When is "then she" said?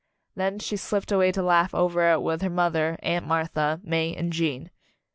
0.33-0.77